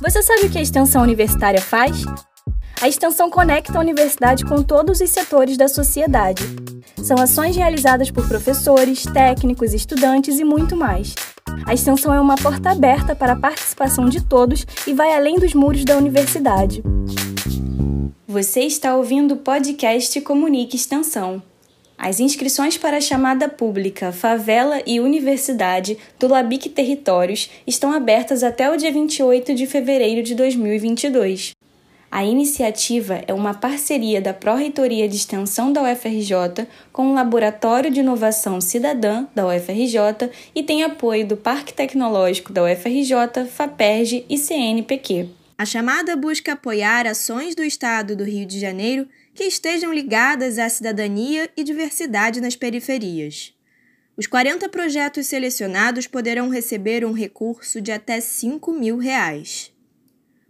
Você 0.00 0.22
sabe 0.22 0.46
o 0.46 0.50
que 0.50 0.58
a 0.58 0.62
extensão 0.62 1.02
universitária 1.02 1.60
faz? 1.60 2.04
A 2.80 2.88
extensão 2.88 3.28
conecta 3.28 3.76
a 3.76 3.80
universidade 3.80 4.44
com 4.44 4.62
todos 4.62 5.00
os 5.00 5.10
setores 5.10 5.56
da 5.56 5.66
sociedade. 5.66 6.42
São 7.02 7.16
ações 7.18 7.56
realizadas 7.56 8.10
por 8.10 8.26
professores, 8.28 9.04
técnicos, 9.04 9.74
estudantes 9.74 10.38
e 10.38 10.44
muito 10.44 10.76
mais. 10.76 11.14
A 11.66 11.74
extensão 11.74 12.14
é 12.14 12.20
uma 12.20 12.36
porta 12.36 12.70
aberta 12.70 13.16
para 13.16 13.32
a 13.32 13.38
participação 13.38 14.08
de 14.08 14.24
todos 14.24 14.64
e 14.86 14.92
vai 14.92 15.14
além 15.14 15.38
dos 15.38 15.54
muros 15.54 15.84
da 15.84 15.96
universidade. 15.96 16.82
Você 18.26 18.60
está 18.60 18.94
ouvindo 18.94 19.34
o 19.34 19.38
podcast 19.38 20.20
Comunique 20.20 20.76
Extensão. 20.76 21.42
As 21.98 22.20
inscrições 22.20 22.78
para 22.78 22.98
a 22.98 23.00
chamada 23.00 23.48
pública 23.48 24.12
Favela 24.12 24.80
e 24.86 25.00
Universidade 25.00 25.98
do 26.16 26.28
Labic 26.28 26.68
Territórios 26.68 27.50
estão 27.66 27.92
abertas 27.92 28.44
até 28.44 28.70
o 28.70 28.76
dia 28.76 28.92
28 28.92 29.52
de 29.52 29.66
fevereiro 29.66 30.22
de 30.22 30.36
2022. 30.36 31.56
A 32.10 32.24
iniciativa 32.24 33.22
é 33.26 33.34
uma 33.34 33.52
parceria 33.52 34.20
da 34.20 34.32
Pró-Reitoria 34.32 35.08
de 35.08 35.16
Extensão 35.16 35.72
da 35.72 35.82
UFRJ 35.82 36.68
com 36.92 37.10
o 37.10 37.14
Laboratório 37.14 37.90
de 37.90 37.98
Inovação 38.00 38.60
Cidadã 38.60 39.26
da 39.34 39.46
UFRJ 39.48 40.30
e 40.54 40.62
tem 40.62 40.84
apoio 40.84 41.26
do 41.26 41.36
Parque 41.36 41.74
Tecnológico 41.74 42.52
da 42.52 42.62
UFRJ, 42.62 43.44
FAPERJ 43.50 44.24
e 44.30 44.38
CNPq. 44.38 45.28
A 45.58 45.66
chamada 45.66 46.14
busca 46.14 46.52
apoiar 46.52 47.04
ações 47.04 47.56
do 47.56 47.64
Estado 47.64 48.14
do 48.14 48.22
Rio 48.22 48.46
de 48.46 48.60
Janeiro 48.60 49.08
que 49.38 49.44
estejam 49.44 49.92
ligadas 49.92 50.58
à 50.58 50.68
cidadania 50.68 51.48
e 51.56 51.62
diversidade 51.62 52.40
nas 52.40 52.56
periferias. 52.56 53.54
Os 54.16 54.26
40 54.26 54.68
projetos 54.68 55.28
selecionados 55.28 56.08
poderão 56.08 56.48
receber 56.48 57.04
um 57.04 57.12
recurso 57.12 57.80
de 57.80 57.92
até 57.92 58.20
5 58.20 58.72
mil 58.72 58.98
reais. 58.98 59.72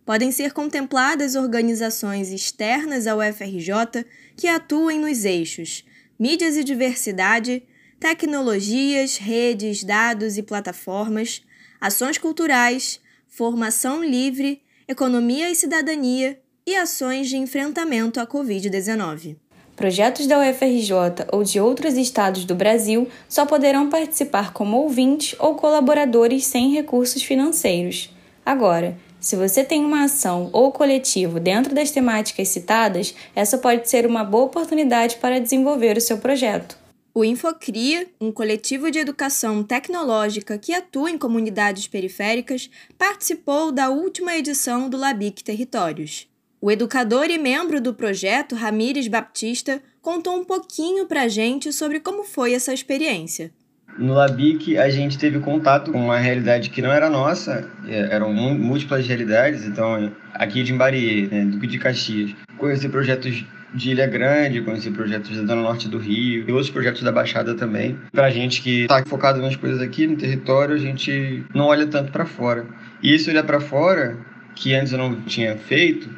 Podem 0.06 0.32
ser 0.32 0.54
contempladas 0.54 1.34
organizações 1.34 2.32
externas 2.32 3.06
ao 3.06 3.18
FRJ 3.20 4.06
que 4.34 4.48
atuem 4.48 4.98
nos 4.98 5.26
eixos 5.26 5.84
mídias 6.18 6.56
e 6.56 6.64
diversidade, 6.64 7.62
tecnologias, 8.00 9.18
redes, 9.18 9.84
dados 9.84 10.38
e 10.38 10.42
plataformas, 10.42 11.42
ações 11.78 12.16
culturais, 12.16 13.02
formação 13.28 14.02
livre, 14.02 14.62
economia 14.88 15.50
e 15.50 15.54
cidadania 15.54 16.40
e 16.68 16.76
ações 16.76 17.30
de 17.30 17.38
enfrentamento 17.38 18.20
à 18.20 18.26
Covid-19. 18.26 19.36
Projetos 19.74 20.26
da 20.26 20.38
UFRJ 20.38 20.92
ou 21.32 21.42
de 21.42 21.58
outros 21.58 21.96
estados 21.96 22.44
do 22.44 22.54
Brasil 22.54 23.08
só 23.26 23.46
poderão 23.46 23.88
participar 23.88 24.52
como 24.52 24.76
ouvintes 24.76 25.34
ou 25.38 25.54
colaboradores 25.54 26.44
sem 26.44 26.74
recursos 26.74 27.22
financeiros. 27.22 28.10
Agora, 28.44 28.98
se 29.18 29.34
você 29.34 29.64
tem 29.64 29.82
uma 29.82 30.04
ação 30.04 30.50
ou 30.52 30.70
coletivo 30.70 31.40
dentro 31.40 31.74
das 31.74 31.90
temáticas 31.90 32.48
citadas, 32.48 33.14
essa 33.34 33.56
pode 33.56 33.88
ser 33.88 34.04
uma 34.04 34.22
boa 34.22 34.44
oportunidade 34.44 35.16
para 35.16 35.40
desenvolver 35.40 35.96
o 35.96 36.02
seu 36.02 36.18
projeto. 36.18 36.76
O 37.14 37.24
Infocria, 37.24 38.06
um 38.20 38.30
coletivo 38.30 38.90
de 38.90 38.98
educação 38.98 39.62
tecnológica 39.62 40.58
que 40.58 40.74
atua 40.74 41.10
em 41.10 41.16
comunidades 41.16 41.88
periféricas, 41.88 42.68
participou 42.98 43.72
da 43.72 43.88
última 43.88 44.36
edição 44.36 44.90
do 44.90 44.98
Labic 44.98 45.42
Territórios. 45.42 46.28
O 46.60 46.72
educador 46.72 47.26
e 47.30 47.38
membro 47.38 47.80
do 47.80 47.94
projeto, 47.94 48.56
Ramires 48.56 49.06
Baptista, 49.06 49.80
contou 50.02 50.36
um 50.36 50.44
pouquinho 50.44 51.06
para 51.06 51.28
gente 51.28 51.72
sobre 51.72 52.00
como 52.00 52.24
foi 52.24 52.52
essa 52.52 52.74
experiência. 52.74 53.52
No 53.96 54.14
Labic, 54.14 54.76
a 54.76 54.90
gente 54.90 55.16
teve 55.16 55.38
contato 55.38 55.92
com 55.92 56.06
uma 56.06 56.18
realidade 56.18 56.70
que 56.70 56.82
não 56.82 56.90
era 56.90 57.08
nossa, 57.08 57.70
eram 57.86 58.32
múltiplas 58.32 59.06
realidades, 59.06 59.64
então 59.64 60.12
aqui 60.34 60.64
de 60.64 60.72
Imbari, 60.72 61.28
né, 61.28 61.44
Duque 61.44 61.68
de 61.68 61.78
Caxias. 61.78 62.34
Conheci 62.56 62.88
projetos 62.88 63.44
de 63.72 63.90
Ilha 63.92 64.08
Grande, 64.08 64.60
conheci 64.60 64.90
projetos 64.90 65.30
da 65.30 65.46
Zona 65.46 65.62
Norte 65.62 65.88
do 65.88 65.98
Rio 65.98 66.44
e 66.48 66.52
outros 66.52 66.70
projetos 66.70 67.02
da 67.02 67.12
Baixada 67.12 67.54
também. 67.54 67.96
Pra 68.10 68.30
gente 68.30 68.62
que 68.62 68.88
tá 68.88 69.04
focado 69.06 69.40
nas 69.40 69.54
coisas 69.54 69.80
aqui 69.80 70.08
no 70.08 70.16
território, 70.16 70.74
a 70.74 70.78
gente 70.78 71.44
não 71.54 71.66
olha 71.66 71.86
tanto 71.86 72.10
para 72.10 72.26
fora. 72.26 72.66
E 73.00 73.14
isso 73.14 73.30
olhar 73.30 73.44
para 73.44 73.60
fora, 73.60 74.18
que 74.56 74.74
antes 74.74 74.92
eu 74.92 74.98
não 74.98 75.20
tinha 75.22 75.56
feito, 75.56 76.08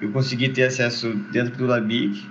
eu 0.00 0.10
consegui 0.10 0.48
ter 0.48 0.64
acesso 0.64 1.14
dentro 1.32 1.56
do 1.56 1.66
Labic, 1.66 2.26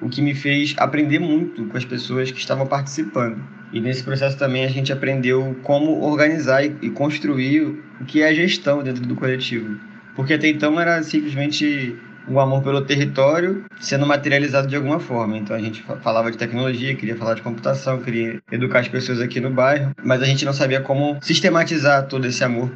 o 0.00 0.08
que 0.08 0.20
me 0.20 0.34
fez 0.34 0.74
aprender 0.76 1.18
muito 1.18 1.64
com 1.66 1.76
as 1.76 1.84
pessoas 1.84 2.30
que 2.30 2.38
estavam 2.38 2.66
participando. 2.66 3.42
E 3.72 3.80
nesse 3.80 4.04
processo 4.04 4.36
também 4.36 4.64
a 4.64 4.68
gente 4.68 4.92
aprendeu 4.92 5.56
como 5.62 6.02
organizar 6.02 6.64
e 6.64 6.90
construir 6.90 7.62
o 8.00 8.04
que 8.06 8.22
é 8.22 8.28
a 8.28 8.34
gestão 8.34 8.82
dentro 8.82 9.04
do 9.04 9.16
coletivo. 9.16 9.78
Porque 10.14 10.34
até 10.34 10.48
então 10.48 10.78
era 10.80 11.02
simplesmente 11.02 11.96
o 12.28 12.38
amor 12.40 12.62
pelo 12.62 12.82
território 12.82 13.64
sendo 13.80 14.06
materializado 14.06 14.68
de 14.68 14.76
alguma 14.76 15.00
forma. 15.00 15.36
Então 15.36 15.56
a 15.56 15.60
gente 15.60 15.82
falava 16.02 16.30
de 16.30 16.38
tecnologia, 16.38 16.94
queria 16.94 17.16
falar 17.16 17.34
de 17.34 17.42
computação, 17.42 18.00
queria 18.00 18.40
educar 18.50 18.80
as 18.80 18.88
pessoas 18.88 19.20
aqui 19.20 19.40
no 19.40 19.50
bairro, 19.50 19.92
mas 20.02 20.22
a 20.22 20.24
gente 20.24 20.44
não 20.44 20.52
sabia 20.52 20.80
como 20.80 21.18
sistematizar 21.20 22.06
todo 22.06 22.26
esse 22.26 22.44
amor 22.44 22.70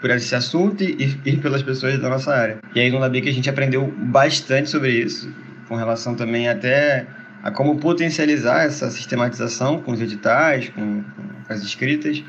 por 0.00 0.10
esse 0.10 0.34
assunto 0.34 0.82
e, 0.82 1.18
e 1.24 1.36
pelas 1.36 1.62
pessoas 1.62 1.98
da 2.00 2.08
nossa 2.08 2.34
área. 2.34 2.58
E 2.74 2.80
aí 2.80 2.90
no 2.90 2.98
Labic 2.98 3.28
a 3.28 3.32
gente 3.32 3.48
aprendeu 3.48 3.86
bastante 3.86 4.70
sobre 4.70 4.90
isso, 4.90 5.32
com 5.68 5.76
relação 5.76 6.14
também 6.14 6.48
até 6.48 7.06
a 7.42 7.50
como 7.50 7.76
potencializar 7.78 8.64
essa 8.64 8.90
sistematização 8.90 9.80
com 9.80 9.92
os 9.92 10.00
editais, 10.00 10.68
com, 10.70 11.02
com 11.02 11.52
as 11.52 11.62
escritas. 11.62 12.22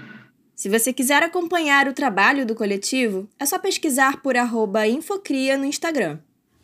Se 0.56 0.70
você 0.70 0.92
quiser 0.92 1.24
acompanhar 1.24 1.88
o 1.88 1.94
trabalho 1.94 2.46
do 2.46 2.56
coletivo, 2.56 3.28
é 3.40 3.46
só 3.46 3.60
pesquisar 3.60 4.22
por 4.22 4.36
Infocria 4.88 5.58
no 5.58 5.66
Instagram. 5.66 6.20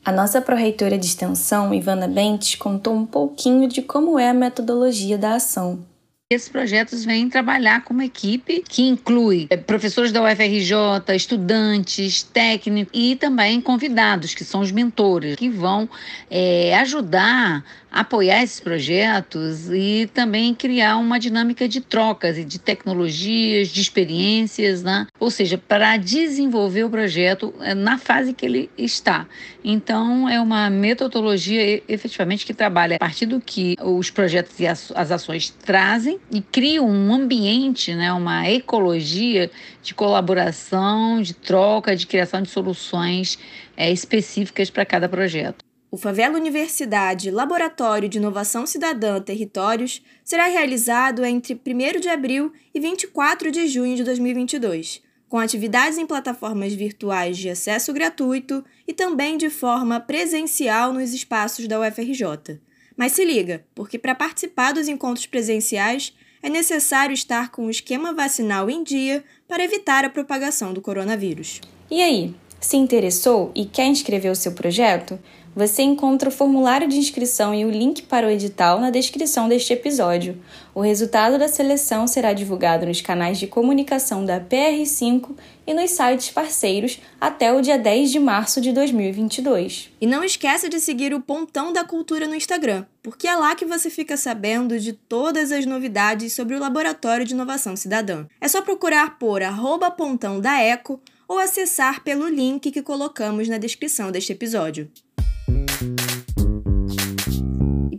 A 0.06 0.12
nossa 0.12 0.42
pró-reitora 0.42 0.98
de 0.98 1.06
extensão, 1.06 1.74
Ivana 1.74 2.08
Bentes, 2.08 2.56
contou 2.56 2.94
um 2.94 3.06
pouquinho 3.06 3.70
de 3.70 3.82
como 3.82 4.20
é 4.20 4.30
a 4.30 4.34
metodologia 4.34 5.18
da 5.18 5.36
ação. 5.36 5.86
Esses 6.34 6.50
projetos 6.50 7.06
vêm 7.06 7.30
trabalhar 7.30 7.84
com 7.84 7.94
uma 7.94 8.06
equipe 8.06 8.64
que 8.68 8.82
inclui 8.82 9.46
eh, 9.52 9.58
professores 9.58 10.12
da 10.12 10.24
UFRJ, 10.24 11.16
estudantes, 11.16 12.24
técnicos 12.24 12.92
e 12.92 13.16
também 13.16 13.62
convidados, 13.62 14.34
que 14.34 14.44
são 14.44 14.62
os 14.62 14.72
mentores, 14.72 15.36
que 15.36 15.48
vão 15.48 15.88
é, 16.32 16.76
ajudar 16.80 17.64
apoiar 17.94 18.42
esses 18.42 18.60
projetos 18.60 19.70
e 19.70 20.10
também 20.12 20.56
criar 20.56 20.98
uma 20.98 21.20
dinâmica 21.20 21.68
de 21.68 21.80
trocas 21.80 22.38
e 22.40 22.44
de 22.44 22.58
tecnologias, 22.58 23.68
de 23.68 23.80
experiências, 23.80 24.82
né? 24.82 25.06
ou 25.20 25.30
seja, 25.30 25.60
para 25.60 25.96
desenvolver 25.98 26.84
o 26.84 26.90
projeto 26.90 27.54
eh, 27.62 27.76
na 27.76 28.00
fase 28.00 28.34
que 28.34 28.46
ele 28.46 28.70
está. 28.76 29.28
Então, 29.64 30.28
é 30.28 30.42
uma 30.42 30.70
metodologia 30.72 31.84
efetivamente 31.88 32.46
que 32.46 32.54
trabalha 32.54 32.96
a 32.96 33.00
partir 33.00 33.28
do 33.28 33.40
que 33.40 33.76
os 33.80 34.10
projetos 34.10 34.60
e 34.60 34.66
as 34.66 35.12
ações 35.12 35.52
trazem 35.52 36.20
e 36.32 36.42
cria 36.42 36.82
um 36.82 37.14
ambiente, 37.14 37.94
né? 37.94 38.12
uma 38.14 38.50
ecologia 38.50 39.52
de 39.82 39.94
colaboração, 39.94 41.22
de 41.22 41.34
troca, 41.34 41.96
de 41.96 42.08
criação 42.08 42.42
de 42.42 42.50
soluções 42.50 43.38
é, 43.78 43.92
específicas 43.92 44.70
para 44.70 44.86
cada 44.86 45.08
projeto. 45.08 45.64
O 45.94 45.98
Favela 45.98 46.40
Universidade 46.40 47.30
Laboratório 47.30 48.10
de 48.10 48.18
Inovação 48.18 48.66
Cidadã 48.66 49.22
Territórios 49.22 50.02
será 50.24 50.48
realizado 50.48 51.24
entre 51.24 51.54
1 51.54 52.00
de 52.00 52.10
abril 52.10 52.52
e 52.74 52.80
24 52.80 53.52
de 53.52 53.68
junho 53.68 53.96
de 53.96 54.04
2022, 54.04 55.04
com 55.30 55.38
atividades 55.38 56.00
em 56.00 56.08
plataformas 56.08 56.74
virtuais 56.74 57.38
de 57.38 57.48
acesso 57.48 57.94
gratuito 57.94 58.66
e 58.88 58.94
também 58.94 59.38
de 59.38 59.52
forma 59.52 60.00
presencial 60.00 60.92
nos 60.92 61.14
espaços 61.14 61.68
da 61.68 61.80
UFRJ. 61.80 62.60
Mas 62.96 63.14
se 63.14 63.26
liga, 63.26 63.66
porque 63.74 63.98
para 63.98 64.16
participar 64.16 64.74
dos 64.74 64.88
encontros 64.88 65.26
presenciais 65.26 66.14
é 66.42 66.50
necessário 66.50 67.14
estar 67.14 67.52
com 67.52 67.66
o 67.66 67.70
esquema 67.70 68.14
vacinal 68.14 68.70
em 68.70 68.84
dia 68.84 69.24
para 69.48 69.64
evitar 69.64 70.04
a 70.04 70.10
propagação 70.10 70.74
do 70.74 70.82
coronavírus. 70.82 71.62
E 71.90 72.02
aí, 72.02 72.36
se 72.66 72.78
interessou 72.78 73.52
e 73.54 73.66
quer 73.66 73.88
inscrever 73.88 74.32
o 74.32 74.36
seu 74.36 74.54
projeto? 74.54 75.20
Você 75.56 75.84
encontra 75.84 76.30
o 76.30 76.32
formulário 76.32 76.88
de 76.88 76.98
inscrição 76.98 77.54
e 77.54 77.64
o 77.64 77.70
link 77.70 78.02
para 78.04 78.26
o 78.26 78.30
edital 78.30 78.80
na 78.80 78.90
descrição 78.90 79.48
deste 79.48 79.72
episódio. 79.72 80.42
O 80.74 80.82
resultado 80.82 81.38
da 81.38 81.48
seleção 81.48 82.08
será 82.08 82.34
divulgado 82.34 82.88
nos 82.88 83.02
canais 83.02 83.38
de 83.38 83.46
comunicação 83.46 84.26
da 84.26 84.40
PR5 84.40 85.30
e 85.68 85.74
nos 85.76 85.92
sites 85.92 86.32
parceiros 86.32 87.00
até 87.22 87.54
o 87.54 87.62
dia 87.62 87.78
10 87.78 88.12
de 88.12 88.20
março 88.20 88.60
de 88.60 88.72
2022. 88.72 89.92
E 90.02 90.08
não 90.08 90.24
esqueça 90.24 90.68
de 90.68 90.80
seguir 90.80 91.14
o 91.14 91.22
Pontão 91.22 91.72
da 91.72 91.84
Cultura 91.84 92.28
no 92.28 92.34
Instagram, 92.34 92.86
porque 93.04 93.28
é 93.28 93.36
lá 93.36 93.54
que 93.54 93.66
você 93.66 93.92
fica 93.92 94.18
sabendo 94.18 94.80
de 94.80 94.94
todas 94.94 95.52
as 95.52 95.68
novidades 95.68 96.34
sobre 96.34 96.56
o 96.56 96.60
Laboratório 96.60 97.28
de 97.28 97.34
Inovação 97.36 97.76
Cidadã. 97.76 98.26
É 98.42 98.48
só 98.48 98.64
procurar 98.64 99.20
por 99.20 99.44
arroba 99.44 99.92
pontão 99.92 100.40
da 100.40 100.60
Eco 100.60 101.00
ou 101.34 101.40
acessar 101.40 102.04
pelo 102.04 102.28
link 102.30 102.70
que 102.70 102.84
colocamos 102.84 103.50
na 103.50 103.58
descrição 103.58 104.12
deste 104.12 104.32
episódio. 104.32 104.90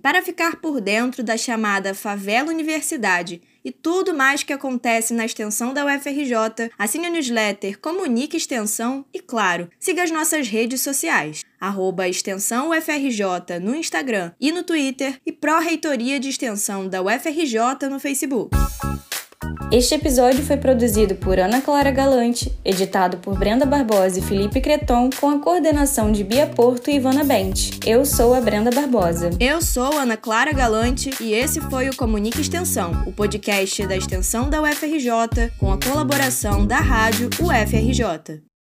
para 0.00 0.20
ficar 0.20 0.56
por 0.56 0.82
dentro 0.82 1.22
da 1.22 1.34
chamada 1.34 1.94
Favela 1.94 2.50
Universidade 2.50 3.40
e 3.64 3.72
tudo 3.72 4.12
mais 4.12 4.42
que 4.42 4.52
acontece 4.52 5.14
na 5.14 5.25
extensão 5.25 5.72
da 5.72 5.82
UFRJ, 5.86 6.70
assine 6.78 7.06
a 7.06 7.10
newsletter 7.10 7.81
Comunique 7.81 8.36
Extensão 8.36 9.06
e, 9.14 9.19
claro, 9.19 9.70
siga 9.81 10.02
as 10.02 10.10
nossas 10.10 10.46
redes 10.46 10.82
sociais, 10.82 11.42
arroba 11.58 12.06
Extensão 12.06 12.69
UFRJ 12.69 13.58
no 13.62 13.75
Instagram 13.75 14.32
e 14.38 14.52
no 14.52 14.62
Twitter 14.62 15.19
e 15.25 15.32
Pró-Reitoria 15.32 16.20
de 16.20 16.28
Extensão 16.28 16.86
da 16.86 17.00
UFRJ 17.00 17.88
no 17.88 17.98
Facebook. 17.98 18.54
Este 19.70 19.96
episódio 19.96 20.44
foi 20.44 20.56
produzido 20.56 21.17
por 21.17 21.38
Ana 21.38 21.61
Clara 21.61 21.91
Galante, 21.91 22.52
editado 22.64 23.17
por 23.17 23.37
Brenda 23.37 23.67
Barbosa 23.67 24.20
e 24.20 24.23
Felipe 24.23 24.61
Creton, 24.61 25.11
com 25.20 25.31
a 25.31 25.41
coordenação 25.41 26.12
de 26.12 26.23
Bia 26.23 26.46
Porto 26.46 26.91
e 26.91 26.94
Ivana 26.94 27.25
Bente. 27.25 27.81
Eu 27.85 28.05
sou 28.05 28.35
a 28.35 28.41
Brenda 28.41 28.70
Barbosa. 28.70 29.31
Eu 29.41 29.61
sou 29.61 29.99
Ana 29.99 30.17
Clara 30.17 30.52
Galante 30.52 31.11
e 31.20 31.32
esse 31.32 31.61
foi 31.62 31.88
o 31.88 31.96
Comunique 31.96 32.41
Extensão, 32.41 33.02
o 33.05 33.12
podcast 33.12 33.85
da 33.87 33.96
extensão 33.96 34.49
da 34.49 34.62
UFRJ, 34.62 35.50
com 35.58 35.73
a 35.73 35.79
colaboração 35.79 36.64
da 36.64 36.79
rádio 36.79 37.29
UFRJ. 37.41 38.53